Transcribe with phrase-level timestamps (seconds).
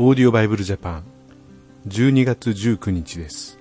[0.00, 1.04] オーディオバイブルジャパン
[1.88, 3.58] 12月19日です。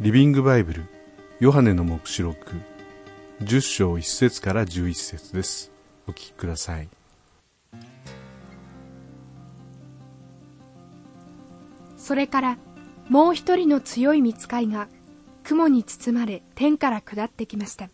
[0.00, 0.86] リビングバイブル
[1.38, 2.56] ヨハネの黙示録。
[3.44, 5.70] 10章1節から11節です。
[6.08, 6.88] お聞きください。
[11.96, 12.58] それから
[13.08, 14.88] もう一人の強い見つかいが
[15.44, 17.88] 雲に包まれ天から下ってきました。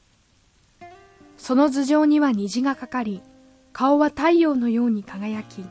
[1.37, 3.21] その頭上には虹がかかり
[3.75, 5.66] 顔は太陽のように輝き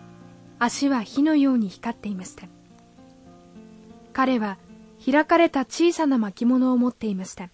[0.65, 2.47] 足は火のように光っていました。
[4.13, 4.57] 彼は
[5.03, 7.49] 開かれた小さな巻物を持っていました。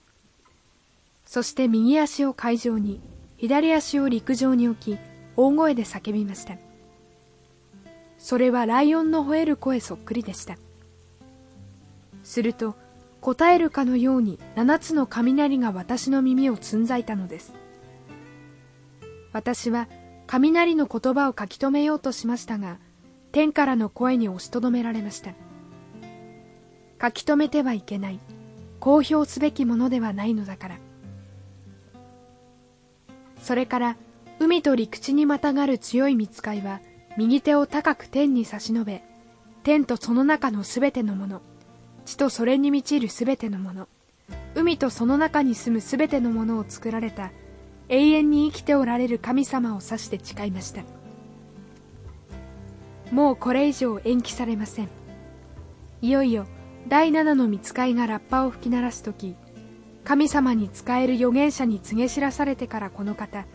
[1.26, 3.02] そして右足を海上に
[3.38, 4.98] 左足を陸上に置き
[5.36, 6.56] 大声で叫びました。
[8.18, 10.58] それはライオンの吠える声そっくりでした。
[12.24, 12.76] すると
[13.20, 17.54] 答えるかのように七つの雷が私の耳をつんざいたのです。
[19.34, 19.90] 私は
[20.28, 22.78] 雷の言葉を書き留めようとしましたが
[23.32, 25.32] 天からの声に押しとどめられました。
[27.02, 28.20] 書き留めてはいけない。
[28.80, 30.78] 公表すべきものではないのだから。
[33.42, 33.98] それから
[34.40, 36.80] 海と陸地にまたがる強い見つかいは
[37.18, 39.04] 右手を高く天に差し伸べ
[39.64, 41.42] 天とその中のすべてのもの
[42.06, 43.88] 地とそれに満ちるすべてのもの
[44.56, 47.32] 海とその中に住むすべてのものを作られた
[47.90, 50.84] 永遠に生きておられる神様を指して誓いました。
[53.12, 54.90] もうこれ以上延期されません。
[56.02, 56.48] いよいよ
[56.88, 59.36] 第七の見つかいがラッパを吹き鳴らす時
[60.04, 63.46] 神様に仕える預言者に告げ知らされてからこの方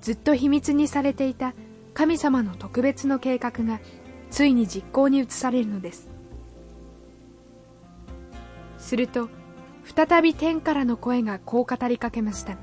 [0.00, 1.54] ずっと秘密にされていた
[1.94, 3.78] 神様の特別の計画が
[4.30, 6.08] ついに実行に移されるのです。
[8.78, 9.28] すると
[9.84, 12.56] 再び天からの声がこう語りかけました。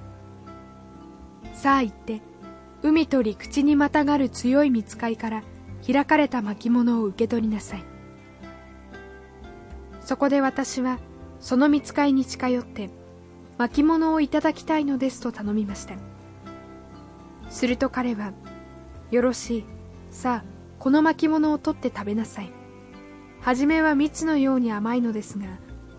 [1.54, 2.22] さあ行って
[2.82, 5.44] 海と陸地にまたがる強い見つかいから
[5.92, 7.84] 開かれた巻物を受け取りなさい。
[10.02, 11.00] そこで私は
[11.40, 12.90] その見つかいに近寄って
[13.58, 15.96] 巻物をいただきたいのですと頼みました。
[17.50, 18.34] すると彼は
[19.10, 19.66] よろしい。
[20.12, 22.52] さあこの巻物を取って食べなさい。
[23.42, 25.46] 初めは蜜のように甘いのですが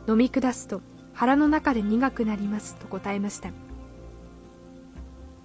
[0.06, 0.82] 飲み下すと
[1.14, 3.50] 腹の中で苦くなりますと答えました。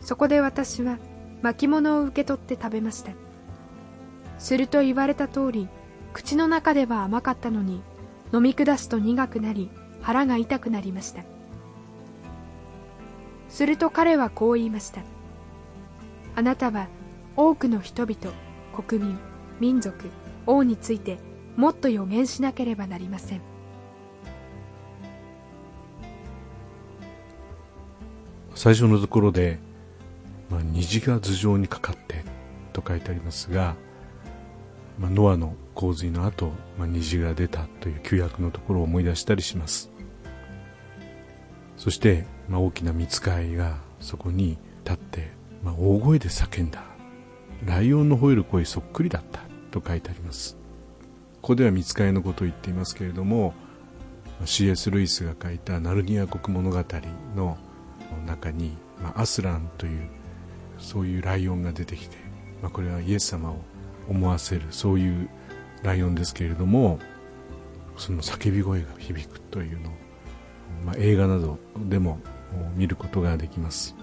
[0.01, 0.99] そこで私は
[1.41, 3.24] 巻物を受け取って食べました。
[4.37, 5.67] すると言われた通り
[6.13, 7.81] 口の中では甘かったのに
[8.33, 9.69] 飲み下すと苦くなり
[10.01, 11.23] 腹が痛くなりました。
[13.49, 15.01] すると彼はこう言いました。
[16.35, 16.87] あなたは
[17.37, 18.33] 多くの人々
[18.75, 19.17] 国民
[19.59, 20.09] 民族
[20.45, 21.17] 王について
[21.55, 23.41] もっと予言しなければなりません。
[28.53, 29.59] 最初のところで、
[30.49, 32.23] まあ、虹が頭上にかかって
[32.73, 33.75] と書いてありますが、
[34.99, 39.91] まあ、ノアの洪水の後、まあ、虹が出たという旧約のところを思い出したりします。
[41.77, 45.31] そして、まあ、大きな見つかいがそこに立って、
[45.63, 46.83] まあ、大声で叫んだ。
[47.65, 49.45] ライオンの吠える声そっくりだった。
[49.75, 50.55] と書いてあります。
[51.41, 53.53] ここでは見つかいのことを言っていますけれども
[54.45, 54.89] C.S.
[54.89, 56.83] ルイスが書いた「ナルニア国物語」
[57.35, 57.57] の
[58.25, 60.07] 中に、まあ、アスランという
[60.79, 62.17] そういうライオンが出てきて、
[62.63, 63.57] まあ、これはイエス様を
[64.09, 65.29] 思わせるそういう
[65.83, 66.99] ライオンですけれども
[67.97, 69.93] その叫び声が響くというのを、
[70.85, 72.19] まあ、映画などでも
[72.75, 73.95] 見ることができます。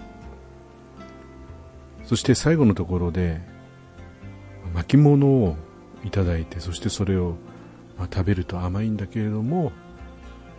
[2.05, 3.41] そして最後のところで
[4.73, 5.55] 巻物を
[6.03, 7.35] いただいてそしてそれを、
[7.97, 9.71] まあ、食べると甘いんだけれども、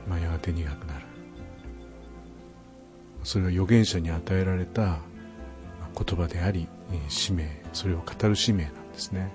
[0.09, 1.05] まあ、やがて苦くなる。
[3.25, 4.99] それは預言者に与えられた
[5.95, 6.69] 言葉であり
[7.09, 9.33] 使命それを語る使命なですね、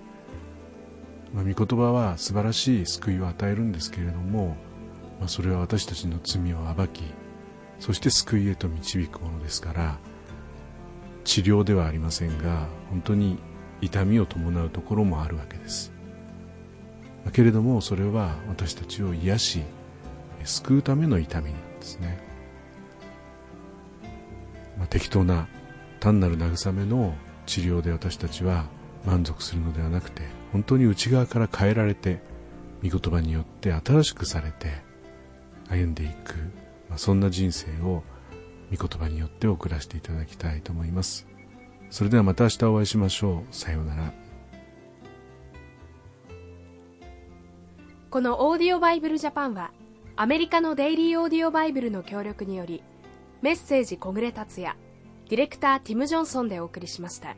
[1.34, 4.58] ま、御言葉は素晴らしい救いを与えるんですけれども、
[5.20, 7.04] まあ、それは私たちの罪を暴き
[7.80, 9.98] そして救いへと導くものですから
[11.24, 13.38] 治療ではありませんが本当に
[13.82, 15.94] 痛みを伴うところもあるわけです。
[17.32, 19.62] けれどもそれは私たちを癒し
[20.44, 22.20] 救うための痛みなんですね。
[24.78, 25.48] まあ、適当な
[26.00, 27.14] 単なる慰めの
[27.46, 28.66] 治療で私たちは
[29.06, 32.22] 満足するのではなくて本当に内側から変えられて
[32.84, 34.82] 御言葉によって新しくされて
[35.70, 36.36] 歩んでいく、
[36.90, 38.04] まあ、そんな人生を
[38.76, 41.28] 御言葉によって送らせていただきたいと思います。
[41.90, 43.56] それではまた明日お会いしましょう。
[43.56, 44.14] さようなら。
[48.12, 49.72] このオーディオバイブルジャパンは
[50.16, 52.84] アメリカのデイリーオーディオバイブルの協力により
[53.42, 54.76] メッセージ小暮達也
[55.30, 57.36] ディレクターティム・ジョンソンでお送りしました。